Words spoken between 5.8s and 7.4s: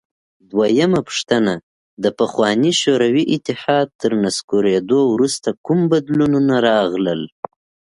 بدلونونه راغلل؟